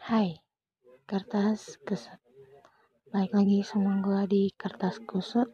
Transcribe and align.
Hai, 0.00 0.32
kertas 1.04 1.76
kusut. 1.84 2.16
Baik 3.12 3.36
lagi 3.36 3.60
sama 3.60 4.00
gue 4.00 4.24
di 4.32 4.42
kertas 4.56 4.96
kusut. 5.04 5.52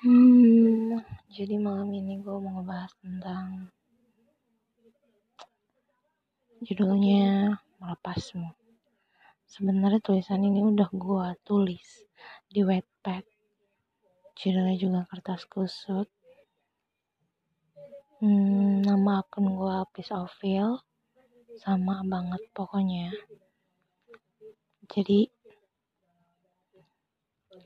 Hmm, 0.00 1.04
jadi 1.28 1.60
malam 1.60 1.92
ini 1.92 2.24
gue 2.24 2.32
mau 2.40 2.56
ngebahas 2.56 2.96
tentang 3.04 3.68
judulnya 6.64 7.60
melepasmu. 7.84 8.56
Sebenarnya 9.44 10.00
tulisan 10.00 10.40
ini 10.40 10.64
udah 10.64 10.88
gue 10.88 11.26
tulis 11.44 12.08
di 12.48 12.64
Wattpad. 12.64 13.28
Judulnya 14.40 14.76
juga 14.80 15.00
kertas 15.12 15.44
kusut. 15.44 16.08
Hmm, 18.24 18.80
nama 18.80 19.20
akun 19.20 19.52
gue 19.52 19.84
of 19.84 20.32
Feel 20.40 20.85
sama 21.56 22.04
banget 22.04 22.42
pokoknya. 22.52 23.12
Jadi 24.92 25.28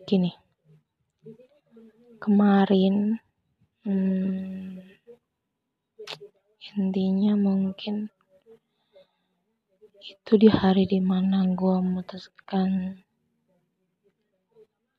gini. 0.07 0.33
Kemarin 2.21 3.17
hmm, 3.89 4.77
intinya 6.77 7.33
mungkin 7.33 8.13
itu 10.01 10.33
di 10.37 10.49
hari 10.53 10.85
di 10.85 11.01
mana 11.01 11.49
gue 11.49 11.77
memutuskan 11.81 13.01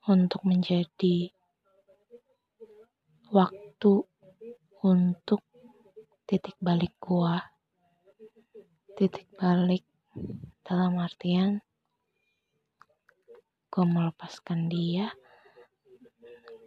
untuk 0.10 0.42
menjadi 0.44 1.30
waktu 3.30 3.94
untuk 4.82 5.46
titik 6.26 6.58
balik 6.58 6.98
gue 6.98 7.51
titik 8.92 9.32
balik 9.40 9.88
dalam 10.68 11.00
artian 11.00 11.64
gue 13.72 13.86
melepaskan 13.88 14.68
dia 14.68 15.16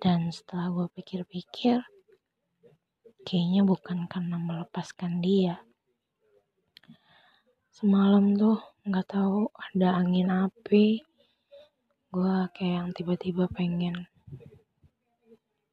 dan 0.01 0.33
setelah 0.33 0.73
gue 0.73 0.87
pikir-pikir 0.97 1.85
kayaknya 3.29 3.63
bukan 3.69 4.09
karena 4.09 4.41
melepaskan 4.41 5.21
dia. 5.21 5.61
Semalam 7.69 8.33
tuh 8.41 8.57
nggak 8.89 9.09
tahu 9.13 9.53
ada 9.53 10.01
angin 10.01 10.33
api 10.33 11.05
gue 12.09 12.37
kayak 12.57 12.75
yang 12.81 12.91
tiba-tiba 12.97 13.45
pengen 13.53 14.09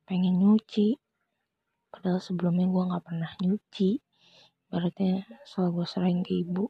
pengen 0.03 0.35
nyuci. 0.35 0.99
Padahal 1.87 2.19
sebelumnya 2.19 2.67
gue 2.67 2.83
nggak 2.91 3.05
pernah 3.07 3.31
nyuci 3.39 4.10
berarti 4.71 5.19
soal 5.43 5.75
gue 5.75 5.83
sering 5.83 6.23
ke 6.23 6.47
ibu. 6.47 6.63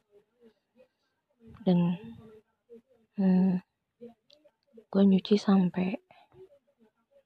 Dan 1.62 1.94
hmm, 3.14 3.62
gue 4.90 5.02
nyuci 5.06 5.38
sampai 5.38 5.94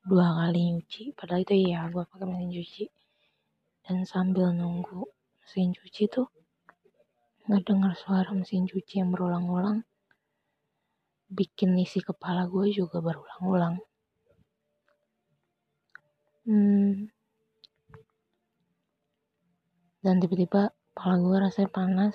dua 0.04 0.36
kali 0.36 0.76
nyuci. 0.76 1.16
Padahal 1.16 1.48
itu 1.48 1.56
ya 1.72 1.88
gue 1.88 2.04
pakai 2.04 2.28
mesin 2.28 2.52
cuci. 2.52 2.84
Dan 3.88 4.04
sambil 4.04 4.52
nunggu 4.52 5.08
mesin 5.40 5.72
cuci 5.72 6.12
tuh 6.12 6.28
nggak 7.48 7.62
dengar 7.64 7.96
suara 7.96 8.30
mesin 8.36 8.68
cuci 8.68 9.00
yang 9.00 9.08
berulang-ulang. 9.16 9.80
Bikin 11.32 11.72
isi 11.80 12.04
kepala 12.04 12.44
gue 12.52 12.68
juga 12.68 13.00
berulang-ulang. 13.00 13.80
Hmm, 16.46 17.10
dan 20.06 20.22
tiba-tiba 20.22 20.70
kepala 20.94 21.18
gue 21.18 21.36
rasanya 21.50 21.70
panas. 21.74 22.14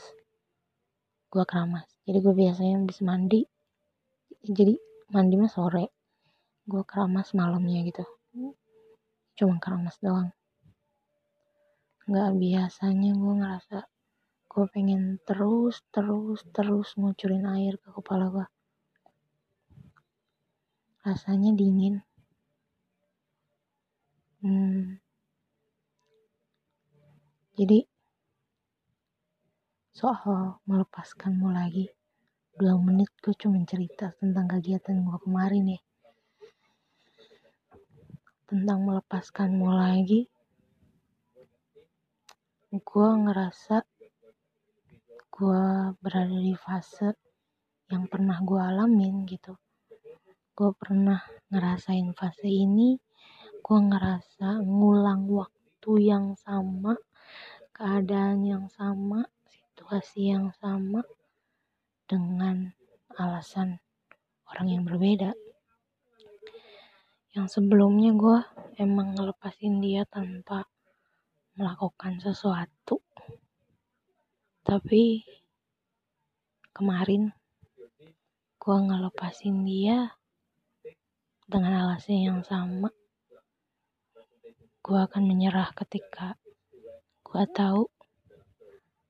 Gue 1.27 1.43
keramas. 1.43 1.83
Jadi 2.07 2.23
gue 2.23 2.31
biasanya 2.31 2.79
habis 2.79 3.03
mandi. 3.03 3.43
Jadi 4.47 4.79
mandi 5.11 5.35
mah 5.35 5.51
sore. 5.51 5.91
Gue 6.63 6.87
keramas 6.87 7.35
malamnya 7.35 7.83
gitu. 7.83 8.07
Cuma 9.35 9.59
keramas 9.59 9.99
doang. 9.99 10.31
Nggak 12.07 12.31
biasanya 12.39 13.11
gue 13.11 13.33
ngerasa 13.43 13.79
gue 14.51 14.65
pengen 14.71 15.19
terus 15.27 15.83
terus 15.91 16.43
terus 16.55 16.95
ngucurin 16.95 17.47
air 17.47 17.75
ke 17.79 17.87
kepala 17.91 18.27
gue 18.31 18.47
rasanya 21.03 21.51
dingin. 21.57 22.03
Hmm, 24.41 25.00
jadi 27.51 27.83
soal 29.91 30.63
melepaskanmu 30.63 31.51
lagi 31.51 31.91
dua 32.55 32.79
menit 32.79 33.11
gue 33.19 33.35
cuma 33.35 33.59
cerita 33.67 34.15
tentang 34.15 34.47
kegiatan 34.47 35.03
gue 35.03 35.17
kemarin 35.19 35.75
ya. 35.75 35.81
Tentang 38.47 38.79
melepaskanmu 38.87 39.67
lagi 39.67 40.31
gue 42.71 43.09
ngerasa 43.27 43.83
gue 45.27 45.63
berada 45.99 46.37
di 46.39 46.55
fase 46.55 47.11
yang 47.91 48.07
pernah 48.07 48.39
gue 48.39 48.61
alamin 48.63 49.27
gitu. 49.27 49.59
Gue 50.55 50.71
pernah 50.71 51.19
ngerasain 51.51 52.15
fase 52.15 52.47
ini 52.47 52.95
gue 53.59 53.79
ngerasa 53.91 54.63
ngulang 54.63 55.27
waktu 55.27 55.91
yang 55.99 56.39
sama 56.39 56.95
keadaan 57.81 58.45
yang 58.45 58.69
sama, 58.69 59.25
situasi 59.49 60.29
yang 60.29 60.53
sama 60.61 61.01
dengan 62.05 62.77
alasan 63.17 63.81
orang 64.45 64.69
yang 64.69 64.83
berbeda. 64.85 65.33
Yang 67.33 67.57
sebelumnya 67.57 68.13
gue 68.13 68.37
emang 68.77 69.17
ngelepasin 69.17 69.81
dia 69.81 70.05
tanpa 70.05 70.69
melakukan 71.57 72.21
sesuatu. 72.21 73.01
Tapi 74.61 75.25
kemarin 76.77 77.33
gue 78.61 78.77
ngelepasin 78.77 79.65
dia 79.65 80.21
dengan 81.49 81.81
alasan 81.81 82.29
yang 82.29 82.41
sama. 82.45 82.93
Gue 84.85 85.01
akan 85.01 85.25
menyerah 85.25 85.73
ketika 85.73 86.37
gue 87.31 87.45
tahu 87.55 87.87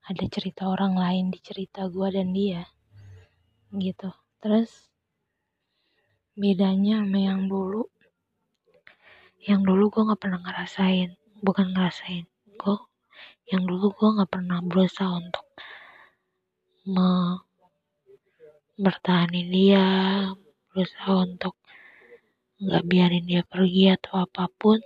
ada 0.06 0.24
cerita 0.30 0.70
orang 0.70 0.94
lain 0.94 1.34
di 1.34 1.42
cerita 1.42 1.90
gue 1.90 2.08
dan 2.14 2.30
dia 2.30 2.62
gitu. 3.74 4.14
Terus 4.38 4.70
bedanya 6.38 7.02
sama 7.02 7.18
yang 7.18 7.50
dulu. 7.50 7.82
Yang 9.42 9.60
dulu 9.66 9.84
gue 9.90 10.02
nggak 10.06 10.22
pernah 10.22 10.38
ngerasain 10.38 11.18
bukan 11.42 11.74
ngerasain 11.74 12.22
gue 12.54 12.78
yang 13.50 13.66
dulu 13.66 13.90
gue 13.90 14.08
nggak 14.14 14.30
pernah 14.30 14.62
berusaha 14.62 15.10
untuk 15.18 15.42
me 16.86 17.42
bertahani 18.78 19.50
dia 19.50 19.86
berusaha 20.70 21.26
untuk 21.26 21.58
nggak 22.62 22.86
biarin 22.86 23.26
dia 23.26 23.42
pergi 23.42 23.90
atau 23.90 24.22
apa 24.22 24.46
pun 24.54 24.78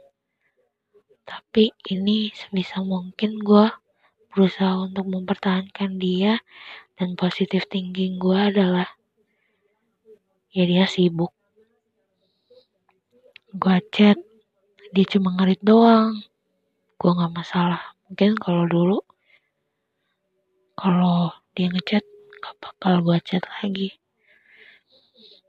tapi 1.26 1.74
ini 1.90 2.30
sebisa 2.30 2.86
mungkin 2.86 3.42
gue 3.42 3.66
berusaha 4.30 4.78
untuk 4.78 5.10
mempertahankan 5.10 5.98
dia 5.98 6.38
dan 6.94 7.18
positif 7.18 7.66
thinking 7.66 8.22
gue 8.22 8.38
adalah 8.38 8.86
ya 10.54 10.64
dia 10.64 10.86
sibuk. 10.86 11.34
Gue 13.52 13.76
chat 13.90 14.16
dia 14.94 15.06
cuma 15.10 15.34
ngerit 15.34 15.60
doang. 15.66 16.22
Gue 16.96 17.10
nggak 17.10 17.34
masalah. 17.34 17.98
Mungkin 18.06 18.38
kalau 18.38 18.64
dulu 18.70 18.98
kalau 20.78 21.34
dia 21.58 21.66
ngechat 21.72 22.04
gak 22.38 22.56
bakal 22.62 23.02
gue 23.02 23.18
chat 23.24 23.42
lagi. 23.58 23.96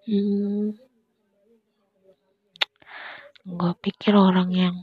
Hmm, 0.08 0.74
gue 3.44 3.72
pikir 3.84 4.16
orang 4.16 4.50
yang 4.56 4.76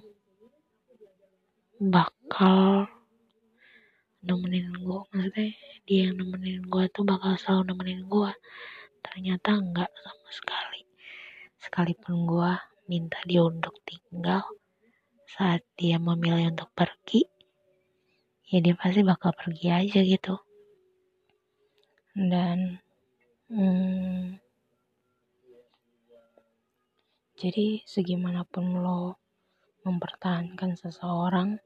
bakal 1.82 2.86
nemenin 4.24 4.70
gue 4.78 5.00
maksudnya 5.10 5.50
dia 5.84 6.08
yang 6.08 6.16
nemenin 6.22 6.62
gue 6.64 6.84
tuh 6.94 7.02
bakal 7.02 7.34
selalu 7.34 7.74
nemenin 7.74 8.02
gue 8.06 8.30
ternyata 9.04 9.58
enggak 9.58 9.90
sama 10.00 10.28
sekali. 10.30 10.80
Sekalipun 11.60 12.24
gue 12.24 12.52
minta 12.86 13.18
dia 13.26 13.42
untuk 13.42 13.74
tinggal 13.82 14.46
saat 15.26 15.66
dia 15.74 15.98
memilih 15.98 16.54
untuk 16.54 16.70
pergi 16.72 17.26
ya 18.48 18.62
dia 18.62 18.78
pasti 18.78 19.02
bakal 19.02 19.34
pergi 19.34 19.68
aja 19.68 20.00
gitu. 20.06 20.38
Dan 22.14 22.78
hmm, 23.50 24.38
jadi 27.34 27.82
segimanapun 27.82 28.78
lo 28.78 29.23
mempertahankan 29.84 30.74
seseorang 30.80 31.60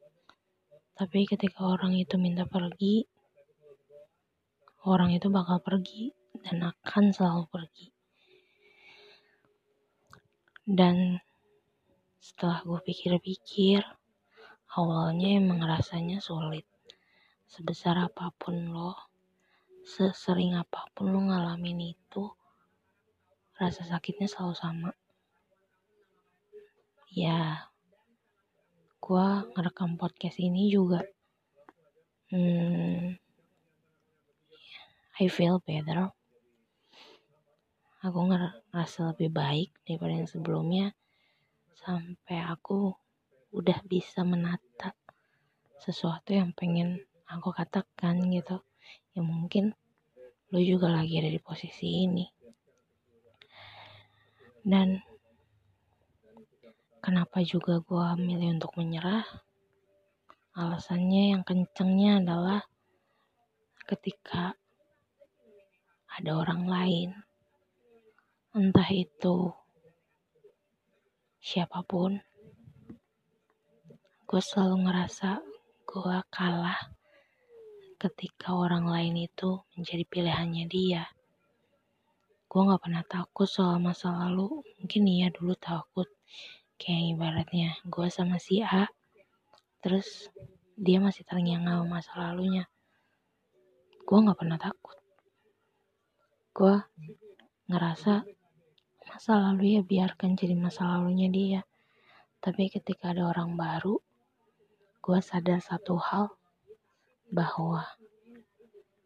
tapi 0.98 1.30
ketika 1.30 1.62
orang 1.62 1.94
itu 1.94 2.18
minta 2.18 2.42
pergi 2.42 3.06
orang 4.88 5.12
itu 5.12 5.28
bakal 5.28 5.60
pergi 5.60 6.16
dan 6.40 6.64
akan 6.64 7.12
selalu 7.12 7.44
pergi. 7.52 7.86
Dan 10.64 11.20
setelah 12.20 12.64
gue 12.64 12.80
pikir-pikir, 12.84 13.84
awalnya 14.76 15.28
emang 15.36 15.60
rasanya 15.64 16.24
sulit. 16.24 16.64
Sebesar 17.48 17.96
apa 17.96 18.32
pun 18.36 18.68
lo, 18.72 18.92
sesering 19.84 20.56
apa 20.56 20.88
pun 20.92 21.12
lo 21.12 21.20
ngalamin 21.24 21.96
itu, 21.96 22.24
rasa 23.56 23.84
sakitnya 23.88 24.28
selalu 24.28 24.54
sama. 24.56 24.90
Ya, 27.08 27.67
gue 29.08 29.28
ngerekam 29.56 29.96
podcast 29.96 30.36
ini 30.36 30.68
juga. 30.68 31.00
Hmm, 32.28 33.16
I 35.16 35.26
feel 35.32 35.64
better. 35.64 36.12
Aku 38.04 38.20
ngerasa 38.28 39.16
lebih 39.16 39.32
baik 39.32 39.72
daripada 39.88 40.12
yang 40.12 40.28
sebelumnya. 40.28 40.92
Sampai 41.72 42.44
aku 42.44 42.92
udah 43.56 43.80
bisa 43.88 44.28
menata 44.28 44.92
sesuatu 45.80 46.36
yang 46.36 46.52
pengen 46.52 47.00
aku 47.32 47.48
katakan 47.56 48.28
gitu. 48.28 48.60
Ya 49.16 49.24
mungkin 49.24 49.72
lu 50.52 50.60
juga 50.60 50.92
lagi 50.92 51.16
ada 51.16 51.32
di 51.32 51.40
posisi 51.40 52.04
ini. 52.04 52.28
Dan 54.60 55.00
kenapa 57.08 57.40
juga 57.40 57.80
gue 57.80 58.08
milih 58.20 58.60
untuk 58.60 58.76
menyerah? 58.76 59.24
Alasannya 60.52 61.32
yang 61.32 61.40
kencengnya 61.40 62.20
adalah 62.20 62.60
ketika 63.88 64.52
ada 66.20 66.36
orang 66.36 66.68
lain 66.68 67.08
entah 68.52 68.92
itu 68.92 69.56
siapa 71.40 71.80
pun 71.80 72.20
gue 74.28 74.42
selalu 74.44 74.84
ngerasa 74.84 75.40
gue 75.88 76.16
kalah 76.28 76.92
ketika 77.96 78.52
orang 78.52 78.84
lain 78.84 79.16
itu 79.24 79.64
menjadi 79.80 80.04
pilihannya 80.04 80.68
dia. 80.68 81.08
Gue 82.52 82.68
gak 82.68 82.84
pernah 82.84 83.04
takut 83.08 83.48
soal 83.48 83.80
masa 83.80 84.12
lalu. 84.12 84.60
Mungkin 84.76 85.02
iya 85.08 85.32
dulu 85.32 85.56
takut 85.56 86.04
kayak 86.78 87.18
ibaratnya 87.18 87.74
gue 87.90 88.06
sama 88.06 88.38
si 88.38 88.62
A 88.62 88.86
terus 89.82 90.30
dia 90.78 91.02
masih 91.02 91.26
terngiang 91.26 91.66
sama 91.66 91.98
masa 91.98 92.14
lalunya. 92.14 92.70
Gue 94.06 94.18
gak 94.22 94.38
pernah 94.38 94.58
takut. 94.62 94.94
Gue 96.54 96.78
ngerasa 97.66 98.22
masa 99.10 99.32
lalu 99.42 99.74
ya 99.74 99.82
biarkan 99.82 100.38
jadi 100.38 100.54
masa 100.54 100.86
lalunya 100.86 101.26
dia. 101.26 101.60
Tapi 102.38 102.70
ketika 102.70 103.10
ada 103.10 103.26
orang 103.26 103.58
baru 103.58 103.98
gue 105.02 105.18
sadar 105.18 105.58
satu 105.58 105.98
hal 105.98 106.30
bahwa 107.26 107.82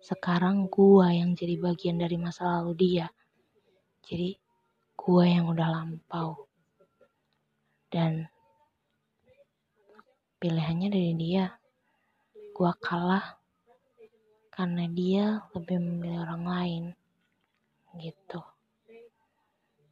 sekarang 0.05 0.69
gue 0.69 1.07
yang 1.09 1.33
jadi 1.33 1.57
bagian 1.57 1.97
dari 1.97 2.21
masa 2.21 2.61
lalu 2.61 2.77
dia. 2.77 3.09
Jadi 4.05 4.37
gue 4.93 5.25
yang 5.25 5.49
udah 5.49 5.69
lampau 5.73 6.52
dan 7.93 8.27
pilihannya 10.41 10.89
dari 10.89 11.13
dia 11.15 11.45
gue 12.35 12.73
kalah 12.81 13.39
karena 14.51 14.89
dia 14.89 15.45
lebih 15.53 15.79
memilih 15.79 16.25
orang 16.25 16.45
lain 16.49 16.85
gitu 18.01 18.41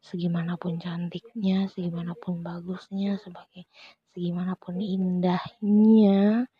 segimanapun 0.01 0.81
cantiknya, 0.81 1.69
segimanapun 1.71 2.41
bagusnya, 2.41 3.21
sebagai 3.21 3.69
segimanapun 4.11 4.81
indahnya 4.81 6.51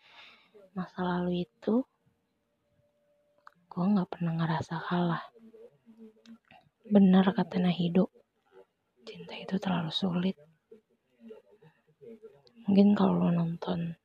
masa 0.71 1.03
lalu 1.03 1.43
itu, 1.49 1.83
gue 3.67 3.85
nggak 3.91 4.07
pernah 4.07 4.33
ngerasa 4.39 4.75
kalah. 4.87 5.23
Benar 6.87 7.27
kata 7.35 7.59
Nahido, 7.59 8.07
cinta 9.03 9.35
itu 9.35 9.59
terlalu 9.59 9.91
sulit. 9.91 10.37
Mungkin 12.71 12.95
kalau 12.95 13.27
lo 13.27 13.35
nonton 13.35 13.99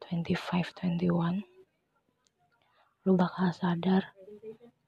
25-21, 0.00 1.44
lo 3.04 3.10
bakal 3.12 3.52
sadar 3.52 4.16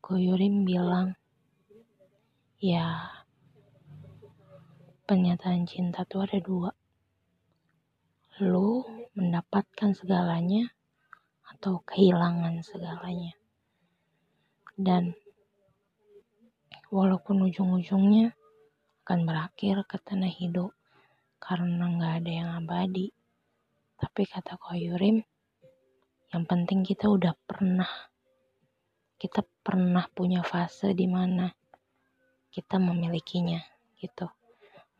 Koyorim 0.00 0.64
bilang, 0.64 1.12
ya 2.56 3.12
pernyataan 5.04 5.68
cinta 5.68 6.08
tuh 6.08 6.24
ada 6.24 6.40
dua. 6.40 6.72
Lu 8.40 8.80
mendapatkan 9.12 9.92
segalanya 9.92 10.72
atau 11.44 11.84
kehilangan 11.84 12.64
segalanya. 12.64 13.36
Dan 14.72 15.12
walaupun 16.88 17.52
ujung-ujungnya 17.52 18.32
akan 19.04 19.28
berakhir 19.28 19.84
ke 19.84 20.00
tanah 20.00 20.32
hidup 20.32 20.77
karena 21.48 21.88
nggak 21.88 22.14
ada 22.20 22.32
yang 22.44 22.50
abadi. 22.60 23.08
Tapi 23.96 24.28
kata 24.28 24.60
Koyurim, 24.60 25.24
yang 26.28 26.44
penting 26.44 26.84
kita 26.84 27.08
udah 27.08 27.32
pernah, 27.48 27.88
kita 29.16 29.40
pernah 29.64 30.04
punya 30.12 30.44
fase 30.44 30.92
di 30.92 31.08
mana 31.08 31.48
kita 32.52 32.76
memilikinya 32.76 33.64
gitu. 33.96 34.28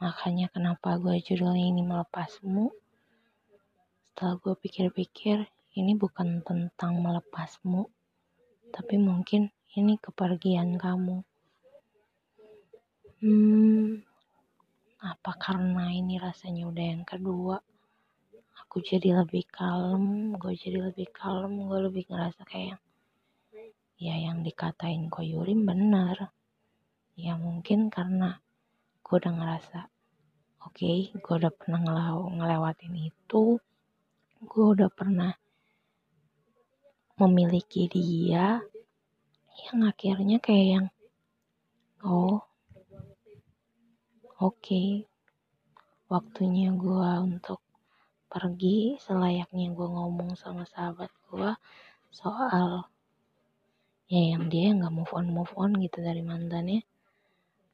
Makanya 0.00 0.49
kenapa 0.49 0.97
gue 0.97 1.21
judulnya 1.21 1.69
ini 1.69 1.85
melepasmu. 1.85 2.73
Setelah 4.17 4.41
gue 4.41 4.55
pikir-pikir, 4.56 5.45
ini 5.77 5.93
bukan 6.00 6.41
tentang 6.49 6.97
melepasmu. 6.97 7.93
Tapi 8.73 8.97
mungkin 8.97 9.53
ini 9.77 10.00
kepergian 10.00 10.81
kamu. 10.81 11.23
Hmm, 13.21 14.08
apa 14.99 15.33
karena 15.39 15.95
ini 15.95 16.19
rasanya 16.19 16.67
udah 16.67 16.87
yang 16.95 17.05
kedua? 17.06 17.56
Aku 18.67 18.83
jadi 18.83 19.15
lebih 19.23 19.47
kalem, 19.47 20.35
gue 20.35 20.53
jadi 20.59 20.91
lebih 20.91 21.09
kalem, 21.15 21.55
gue 21.71 21.79
lebih 21.87 22.05
ngerasa 22.11 22.43
kayak 22.43 22.83
ya 23.99 24.15
yang 24.19 24.43
dikatain 24.43 25.06
Koyurim 25.06 25.62
benar. 25.62 26.35
Ya 27.14 27.38
mungkin 27.38 27.90
karena 27.90 28.43
gue 29.09 29.17
udah 29.17 29.35
ngerasa 29.40 29.78
oke 30.69 30.85
okay, 30.85 31.09
gue 31.17 31.35
udah 31.40 31.49
pernah 31.49 31.81
ngelewatin 32.28 32.93
itu 33.09 33.57
gue 34.45 34.67
udah 34.76 34.93
pernah 34.93 35.33
memiliki 37.17 37.88
dia 37.88 38.61
yang 39.64 39.78
akhirnya 39.88 40.37
kayak 40.45 40.67
yang 40.69 40.87
oh 42.05 42.45
oke. 44.38 44.83
Waktunya 46.09 46.71
gue 46.73 47.11
untuk 47.21 47.61
pergi. 48.30 48.95
Selayaknya 49.02 49.75
gue 49.75 49.88
ngomong 49.90 50.38
sama 50.38 50.62
sahabat 50.64 51.11
gue 51.28 51.50
soal 52.09 52.88
ya 54.09 54.33
yang 54.33 54.49
dia 54.49 54.73
nggak 54.73 54.95
move 54.95 55.12
on 55.12 55.26
move 55.28 55.52
on 55.59 55.76
gitu 55.83 56.00
dari 56.00 56.23
mantannya. 56.23 56.80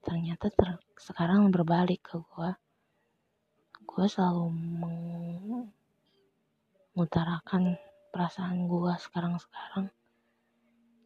Ternyata 0.00 0.50
ter 0.50 0.80
sekarang 0.99 1.52
berbalik 1.54 2.00
ke 2.02 2.16
gue 2.18 2.50
gue 3.85 4.06
selalu 4.11 4.50
mengutarakan 6.97 7.78
perasaan 8.11 8.66
gue 8.66 8.92
sekarang-sekarang. 8.99 9.92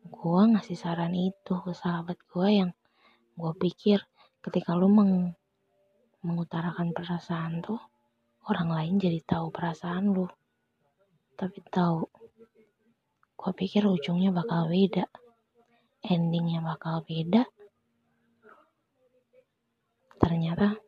Gue 0.08 0.40
ngasih 0.56 0.78
saran 0.78 1.12
itu 1.12 1.52
ke 1.60 1.76
sahabat 1.76 2.16
gue 2.32 2.48
yang 2.48 2.70
gue 3.36 3.52
pikir 3.60 4.00
ketika 4.40 4.72
lu 4.72 4.88
meng 4.88 5.36
mengutarakan 6.25 6.90
perasaan 6.96 7.62
tuh 7.62 7.78
orang 8.48 8.70
lain 8.72 8.94
jadi 8.98 9.20
tahu 9.22 9.52
perasaan 9.54 10.14
lu. 10.14 10.26
Tapi 11.38 11.58
tahu 11.70 12.06
gue 13.38 13.52
pikir 13.54 13.87
ujungnya 13.87 14.34
bakal 14.34 14.66
beda 14.66 15.06
endingnya 16.04 16.62
bakal 16.62 17.02
beda. 17.02 17.46
Ternyata 20.18 20.78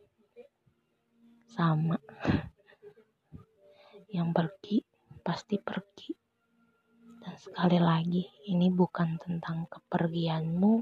sama. 1.50 1.98
Yang 4.16 4.28
pergi 4.34 4.76
pasti 5.22 5.56
pergi. 5.58 6.10
Dan 7.20 7.36
sekali 7.36 7.78
lagi 7.78 8.24
ini 8.50 8.72
bukan 8.72 9.20
tentang 9.20 9.68
kepergianmu. 9.70 10.72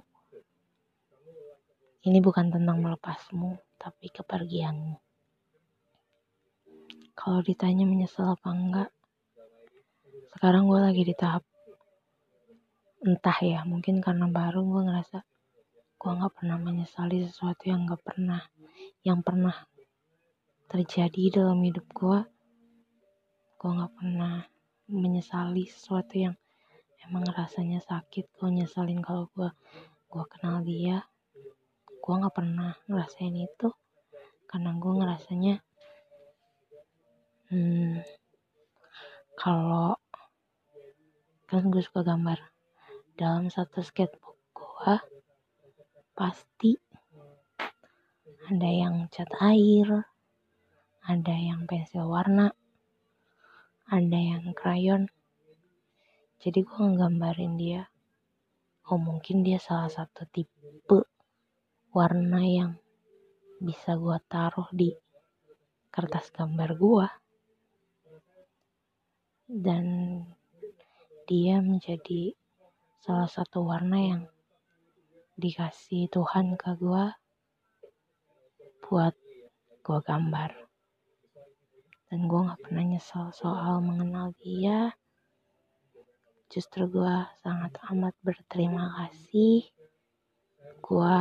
Ini 2.09 2.19
bukan 2.25 2.47
tentang 2.49 2.79
melepasmu 2.81 3.68
tapi 3.79 4.11
kepergianmu 4.11 4.99
kalau 7.15 7.41
ditanya 7.47 7.87
menyesal 7.87 8.35
apa 8.35 8.51
enggak 8.51 8.91
sekarang 10.35 10.67
gue 10.67 10.81
lagi 10.83 11.03
di 11.07 11.15
tahap 11.15 11.47
entah 13.07 13.39
ya 13.41 13.63
mungkin 13.63 14.03
karena 14.03 14.27
baru 14.27 14.61
gue 14.67 14.83
ngerasa 14.91 15.19
gue 15.99 16.11
nggak 16.19 16.35
pernah 16.35 16.59
menyesali 16.59 17.23
sesuatu 17.25 17.71
yang 17.71 17.87
nggak 17.87 18.03
pernah 18.03 18.43
yang 19.07 19.23
pernah 19.23 19.55
terjadi 20.69 21.43
dalam 21.43 21.63
hidup 21.63 21.87
gue 21.95 22.21
gue 23.59 23.71
nggak 23.71 23.95
pernah 23.95 24.45
menyesali 24.89 25.69
sesuatu 25.69 26.15
yang 26.17 26.35
emang 27.09 27.25
rasanya 27.33 27.81
sakit. 27.81 28.29
Gue 28.37 28.51
nyesalin 28.53 29.01
kalau 29.05 29.29
gue 29.33 29.51
gue 30.09 30.25
kenal 30.33 30.65
dia 30.65 31.05
gue 32.09 32.15
nggak 32.17 32.33
pernah 32.33 32.73
ngerasain 32.89 33.37
itu. 33.37 33.69
Karena 34.49 34.73
gue 34.81 34.93
ngerasanya 34.97 35.55
hmm, 37.53 38.01
kalau 39.37 39.93
kan 41.45 41.69
gue 41.69 41.85
suka 41.85 42.01
gambar. 42.01 42.41
Dalam 43.13 43.53
satu 43.53 43.85
sketchbook 43.85 44.41
gue 44.57 44.95
pasti 46.17 46.81
ada 48.49 48.71
yang 48.73 49.13
cat 49.13 49.29
air 49.45 50.09
ada 51.05 51.35
yang 51.37 51.69
pensil 51.69 52.09
warna 52.09 52.57
ada 53.93 54.17
yang 54.17 54.57
krayon 54.57 55.13
jadi 56.39 56.63
gue 56.63 56.85
nggambarin 56.95 57.59
dia. 57.59 57.91
Oh 58.89 58.97
mungkin 58.97 59.43
dia 59.43 59.59
salah 59.59 59.91
satu 59.91 60.23
tipe 60.31 61.18
warna 61.99 62.47
yang 62.47 62.73
bisa 63.59 63.99
gue 63.99 64.19
taruh 64.31 64.71
di 64.71 64.95
kertas 65.91 66.31
gambar 66.31 66.71
gue 66.79 67.09
dan 69.51 69.87
dia 71.27 71.59
menjadi 71.59 72.39
salah 73.03 73.27
satu 73.27 73.67
warna 73.67 73.99
yang 73.99 74.23
dikasih 75.35 76.07
Tuhan 76.07 76.55
ke 76.55 76.79
gue 76.79 77.05
buat 78.87 79.15
gue 79.83 79.99
gambar. 80.07 80.51
Dan 82.09 82.25
gue 82.25 82.41
gak 82.47 82.61
pernah 82.65 82.85
nyesel 82.85 83.33
soal 83.33 83.81
mengenal 83.85 84.33
dia. 84.41 84.95
Justru 86.49 86.89
gue 86.89 87.17
sangat 87.45 87.77
amat 87.93 88.15
berterima 88.25 88.89
kasih. 88.97 89.69
Gue 90.81 91.17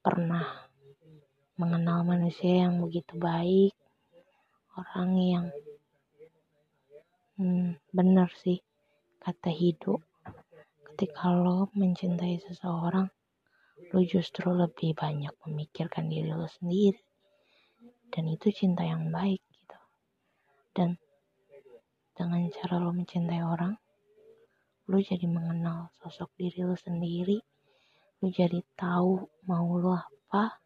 pernah 0.00 0.68
mengenal 1.60 2.04
manusia 2.08 2.64
yang 2.66 2.80
begitu 2.80 3.14
baik 3.20 3.76
orang 4.76 5.10
yang 5.16 5.46
hmm, 7.36 7.76
bener 7.92 8.32
sih 8.40 8.64
kata 9.20 9.52
hidup 9.52 10.00
ketika 10.92 11.32
lo 11.32 11.68
mencintai 11.76 12.40
seseorang 12.40 13.08
lo 13.92 14.00
justru 14.04 14.52
lebih 14.52 14.96
banyak 14.96 15.32
memikirkan 15.48 16.06
diri 16.12 16.30
lo 16.30 16.46
sendiri. 16.46 17.00
Dan 18.10 18.26
itu 18.26 18.50
cinta 18.52 18.84
yang 18.84 19.08
baik 19.08 19.40
dan 20.70 20.94
dengan 22.14 22.46
cara 22.54 22.78
lo 22.78 22.94
mencintai 22.94 23.42
orang 23.42 23.74
lo 24.90 24.98
jadi 24.98 25.26
mengenal 25.26 25.90
sosok 25.98 26.30
diri 26.38 26.62
lo 26.62 26.74
sendiri 26.78 27.38
lo 28.20 28.28
jadi 28.28 28.60
tahu 28.76 29.24
mau 29.48 29.68
lo 29.80 29.96
apa 29.96 30.60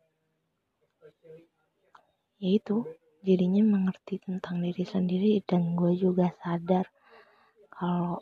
yaitu 2.42 2.82
jadinya 3.22 3.62
mengerti 3.64 4.18
tentang 4.20 4.60
diri 4.60 4.82
sendiri 4.82 5.40
dan 5.46 5.78
gue 5.78 5.94
juga 5.94 6.34
sadar 6.42 6.84
kalau 7.70 8.18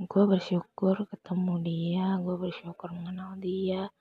gue 0.00 0.24
bersyukur 0.24 1.04
ketemu 1.12 1.54
dia 1.60 2.06
gue 2.24 2.36
bersyukur 2.40 2.88
mengenal 2.88 3.36
dia 3.36 3.92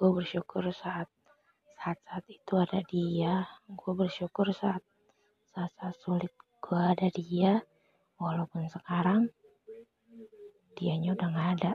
gue 0.00 0.10
bersyukur 0.10 0.64
saat 0.72 1.12
saat-saat 1.76 2.24
itu 2.32 2.52
ada 2.56 2.80
dia 2.88 3.44
gue 3.68 3.92
bersyukur 3.92 4.48
saat 4.56 4.80
saat-saat 5.52 5.92
sulit 6.00 6.32
gue 6.64 6.80
ada 6.80 7.12
dia 7.12 7.60
walaupun 8.16 8.64
sekarang 8.72 9.28
dianya 10.76 11.16
udah 11.16 11.28
gak 11.32 11.48
ada. 11.56 11.72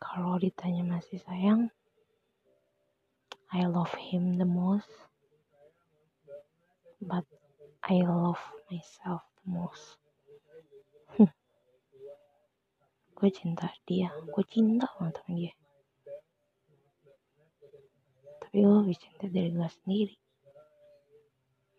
Kalau 0.00 0.40
ditanya 0.40 0.80
masih 0.82 1.20
sayang 1.20 1.68
I 3.52 3.68
love 3.68 3.92
him 3.96 4.40
the 4.40 4.48
most 4.48 4.88
but 7.04 7.28
I 7.84 8.00
love 8.00 8.40
myself 8.72 9.22
the 9.44 9.46
most. 9.52 10.00
Gue 13.16 13.30
cinta 13.32 13.68
dia. 13.84 14.08
Gue 14.32 14.44
cinta 14.48 14.88
banget 14.96 15.20
sama 15.20 15.32
dia. 15.36 15.52
Tapi 18.40 18.64
lo 18.64 18.80
lebih 18.80 18.96
cinta 18.96 19.28
dari 19.28 19.52
gue 19.52 19.68
sendiri. 19.68 20.16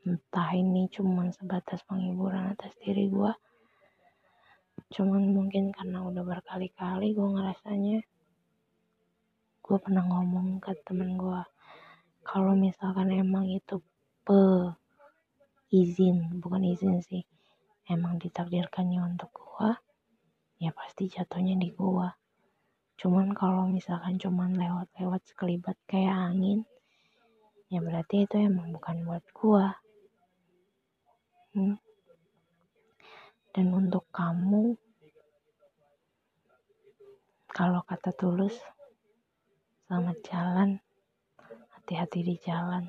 Entah 0.06 0.54
ini 0.54 0.86
cuman 0.90 1.34
sebatas 1.34 1.82
penghiburan 1.90 2.54
atas 2.54 2.74
diri 2.82 3.10
gue 3.10 3.34
cuman 4.88 5.36
mungkin 5.36 5.76
karena 5.76 6.00
udah 6.08 6.24
berkali-kali 6.24 7.12
gue 7.12 7.28
ngerasanya 7.36 8.00
gue 9.60 9.78
pernah 9.84 10.04
ngomong 10.08 10.64
ke 10.64 10.72
temen 10.88 11.20
gue 11.20 11.42
kalau 12.24 12.56
misalkan 12.56 13.12
emang 13.12 13.52
itu 13.52 13.84
pe 14.24 14.72
izin 15.76 16.40
bukan 16.40 16.64
izin 16.64 17.04
sih 17.04 17.28
emang 17.92 18.16
ditakdirkannya 18.16 19.04
untuk 19.04 19.36
gue 19.36 19.70
ya 20.64 20.72
pasti 20.72 21.12
jatuhnya 21.12 21.60
di 21.60 21.70
gue 21.76 22.10
cuman 23.00 23.32
kalau 23.32 23.64
misalkan 23.64 24.20
cuman 24.20 24.60
lewat-lewat 24.60 25.24
sekelibat 25.24 25.80
kayak 25.88 26.12
angin 26.12 26.68
ya 27.70 27.80
berarti 27.80 28.26
itu 28.26 28.36
emang 28.36 28.74
bukan 28.74 29.06
buat 29.06 29.24
gua 29.32 29.78
hmm. 31.54 31.78
Dan 33.50 33.74
untuk 33.74 34.06
kamu 34.14 34.78
kalau 37.50 37.82
kata 37.82 38.14
tulus 38.14 38.54
selamat 39.90 40.18
jalan. 40.22 40.70
Hati-hati 41.74 42.22
di 42.22 42.38
jalan. 42.38 42.86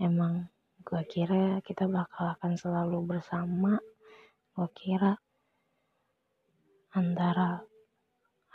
Emang 0.00 0.48
gua 0.80 1.04
kira 1.04 1.60
kita 1.60 1.84
bakal 1.84 2.32
akan 2.32 2.56
selalu 2.56 3.04
bersama. 3.04 3.76
Gua 4.56 4.68
kira 4.72 5.12
antara 6.96 7.60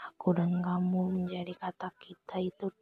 aku 0.09 0.33
dan 0.33 0.57
kamu 0.57 1.21
menjadi 1.21 1.53
kata 1.53 1.93
kita 2.01 2.41
itu 2.41 2.73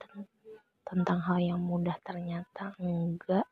tentang 0.88 1.20
hal 1.28 1.44
yang 1.44 1.60
mudah 1.60 2.00
ternyata 2.00 2.72
enggak. 2.80 3.44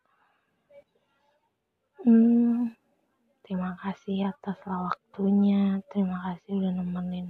Hmm, 2.07 2.71
terima 3.45 3.77
kasih 3.77 4.33
atas 4.33 4.57
waktunya. 4.65 5.77
Terima 5.93 6.17
kasih 6.25 6.57
udah 6.57 6.73
nemenin 6.81 7.29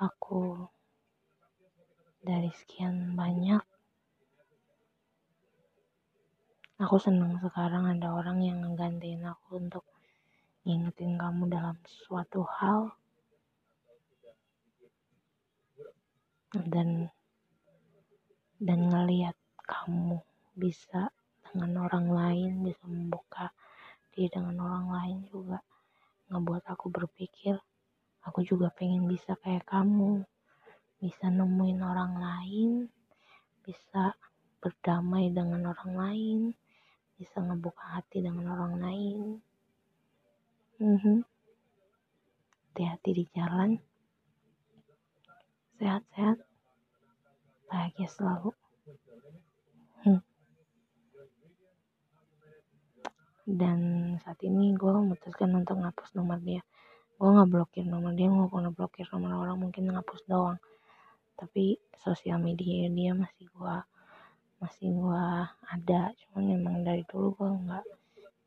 aku 0.00 0.64
dari 2.24 2.48
sekian 2.56 3.12
banyak. 3.12 3.60
Aku 6.80 6.96
senang 6.96 7.36
sekarang 7.36 7.84
ada 7.84 8.16
orang 8.16 8.40
yang 8.40 8.64
ngegantiin 8.64 9.20
aku 9.28 9.60
untuk 9.60 9.84
ngingetin 10.64 11.20
kamu 11.20 11.52
dalam 11.52 11.76
suatu 11.84 12.40
hal. 12.56 12.96
Dan 16.56 17.12
dan 18.56 18.80
ngeliat 18.88 19.36
kamu 19.68 20.16
bisa 20.56 21.12
dengan 21.44 21.84
orang 21.84 22.08
lain 22.08 22.52
bisa 22.64 22.80
membuka 22.88 23.52
diri 24.20 24.28
dengan 24.28 24.60
orang 24.60 24.86
lain 24.92 25.18
juga 25.32 25.64
ngebuat 26.28 26.68
aku 26.68 26.92
berpikir 26.92 27.56
aku 28.28 28.44
juga 28.44 28.68
pengen 28.68 29.08
bisa 29.08 29.32
kayak 29.40 29.64
kamu 29.64 30.20
bisa 31.00 31.32
nemuin 31.32 31.80
orang 31.80 32.20
lain 32.20 32.70
bisa 33.64 34.12
berdamai 34.60 35.32
dengan 35.32 35.72
orang 35.72 35.92
lain 35.96 36.40
bisa 37.16 37.40
ngebuka 37.40 37.96
hati 37.96 38.20
dengan 38.20 38.44
orang 38.52 38.74
lain 38.76 39.20
mm-hmm. 40.84 41.18
hati-hati 42.68 43.10
di 43.16 43.24
jalan 43.32 43.80
sehat-sehat, 45.80 46.36
bahagia 47.72 48.08
selalu. 48.12 48.52
Hmm. 50.04 50.20
Dan 53.50 53.80
saat 54.22 54.38
ini 54.46 54.78
gue 54.78 54.90
memutuskan 54.94 55.50
untuk 55.58 55.82
ngapus 55.82 56.14
nomor 56.14 56.38
dia. 56.38 56.62
Gue 57.18 57.28
nggak 57.34 57.50
blokir 57.50 57.84
nomor 57.84 58.14
dia, 58.14 58.30
gue 58.30 58.46
pernah 58.46 58.70
blokir 58.70 59.06
nomor 59.10 59.42
orang 59.42 59.58
mungkin 59.58 59.90
ngapus 59.90 60.22
doang. 60.30 60.58
Tapi 61.34 61.74
sosial 61.98 62.38
media 62.38 62.86
dia 62.88 63.12
masih 63.12 63.50
gue 63.50 63.76
masih 64.60 64.92
gue 64.92 65.24
ada 65.72 66.12
cuman 66.12 66.44
memang 66.52 66.84
dari 66.84 67.00
dulu 67.08 67.32
gue 67.32 67.48
nggak 67.64 67.84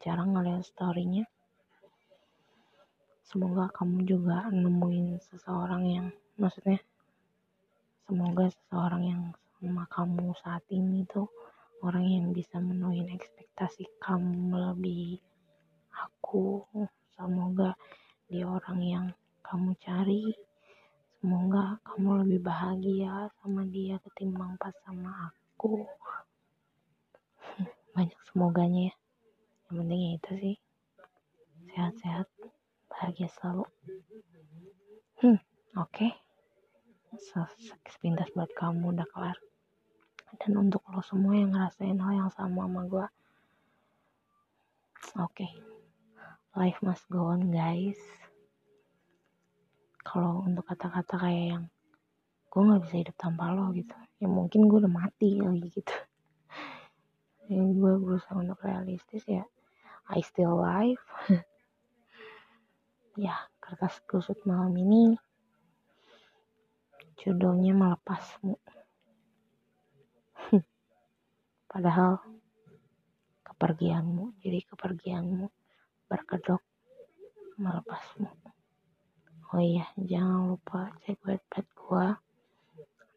jarang 0.05 0.37
ngeliat 0.37 0.61
storynya 0.61 1.25
semoga 3.25 3.65
kamu 3.73 4.05
juga 4.05 4.45
nemuin 4.53 5.17
seseorang 5.25 5.83
yang 5.89 6.07
maksudnya 6.37 6.77
semoga 8.05 8.45
seseorang 8.45 9.03
yang 9.09 9.21
sama 9.57 9.89
kamu 9.89 10.37
saat 10.37 10.61
ini 10.69 11.01
tuh 11.09 11.25
orang 11.83 12.07
yang 12.07 12.25
bisa 12.31 12.63
menuhin 12.63 13.11
ekspektasi 13.11 13.83
kamu 13.99 14.55
lebih 14.55 15.19
aku. 15.91 16.63
Semoga 17.11 17.75
dia 18.31 18.47
orang 18.47 18.79
yang 18.79 19.05
kamu 19.43 19.75
cari. 19.83 20.31
Semoga 21.19 21.83
kamu 21.83 22.23
lebih 22.23 22.39
bahagia 22.39 23.27
sama 23.43 23.67
dia 23.67 23.99
ketimbang 23.99 24.55
pas 24.55 24.71
sama 24.87 25.11
aku. 25.27 25.83
Banyak 27.95 28.19
semoganya 28.31 28.89
ya. 28.89 28.95
Yang 29.67 29.75
penting 29.83 29.99
ya 29.99 30.11
itu 30.15 30.31
sih. 30.39 30.57
Sehat-sehat 31.75 32.27
bahagia 32.87 33.27
selalu. 33.27 33.67
Hmm 35.19 35.39
oke. 35.75 35.91
Okay. 35.91 36.11
sepintas 37.93 38.33
buat 38.33 38.49
kamu 38.57 38.97
udah 38.97 39.05
kelar 39.13 39.37
dan 40.41 40.51
untuk 40.57 40.81
lo 40.89 41.01
semua 41.05 41.37
yang 41.37 41.53
ngerasain 41.53 41.97
hal 41.99 42.13
yang 42.25 42.31
sama 42.33 42.65
sama 42.65 42.81
gue 42.89 43.07
oke. 45.19 45.29
Okay. 45.35 45.51
life 46.57 46.77
must 46.81 47.05
go 47.09 47.29
on 47.33 47.49
guys. 47.49 47.97
Kalau 50.01 50.45
untuk 50.45 50.65
kata-kata 50.69 51.15
kayak 51.17 51.45
yang 51.57 51.63
gue 52.49 52.61
nggak 52.61 52.81
bisa 52.85 52.95
hidup 53.01 53.15
tanpa 53.17 53.53
lo 53.53 53.73
gitu. 53.73 53.93
Ya 54.21 54.29
mungkin 54.29 54.69
gue 54.69 54.77
udah 54.81 54.93
mati 54.93 55.41
lagi 55.41 55.69
gitu. 55.69 55.93
Ya 57.51 57.59
gue 57.59 57.93
berusaha 57.99 58.39
untuk 58.39 58.63
realistis 58.63 59.27
ya 59.27 59.43
I 60.09 60.23
still 60.23 60.61
alive. 60.61 61.01
Ya 63.13 63.37
kertas 63.61 64.01
kusut 64.09 64.41
malam 64.49 64.73
ini 64.73 65.13
judulnya 67.21 67.77
melepasmu 67.77 68.57
Padahal 71.73 72.21
kepergianmu, 73.41 74.37
jadi 74.45 74.61
kepergianmu 74.69 75.49
berkedok 76.05 76.61
melepasmu. 77.57 78.29
Oh 79.49 79.57
iya, 79.57 79.89
jangan 79.97 80.53
lupa 80.53 80.93
cek 81.01 81.17
website 81.25 81.69
gua 81.73 82.21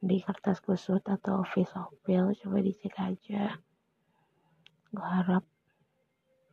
di 0.01 0.25
kertas 0.25 0.65
kusut 0.65 1.05
atau 1.05 1.45
official 1.45 1.93
bill 2.01 2.33
coba 2.33 2.65
dicek 2.65 2.97
aja. 2.97 3.61
Gua 4.89 5.21
harap 5.21 5.45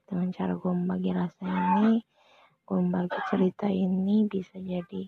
dengan 0.04 0.28
cara 0.36 0.60
gue 0.60 0.74
membagi 0.76 1.12
rasa 1.16 1.48
ini, 1.48 2.04
gue 2.68 2.78
membagi 2.78 3.20
cerita 3.32 3.72
ini 3.72 4.28
bisa 4.28 4.60
jadi 4.60 5.08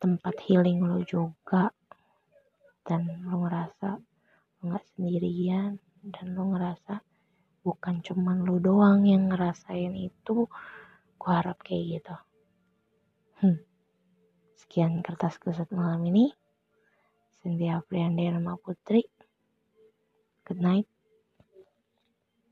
tempat 0.00 0.36
healing 0.48 0.84
lo 0.84 1.00
juga 1.04 1.72
dan 2.84 3.08
lo 3.24 3.44
ngerasa 3.44 4.13
nggak 4.64 4.84
sendirian 4.96 5.76
dan 6.00 6.26
lo 6.32 6.56
ngerasa 6.56 7.04
bukan 7.64 8.00
cuman 8.04 8.44
lo 8.44 8.60
doang 8.60 9.04
yang 9.04 9.32
ngerasain 9.32 9.92
itu 9.96 10.48
gue 11.20 11.32
harap 11.32 11.60
kayak 11.64 12.00
gitu. 12.00 12.16
Hmm. 13.40 13.58
sekian 14.56 15.04
kertas 15.04 15.36
kusut 15.36 15.68
malam 15.72 16.00
ini. 16.08 16.32
Cynthia 17.40 17.84
Priandera 17.84 18.40
Putri. 18.56 19.04
Good 20.48 20.60
night 20.60 20.88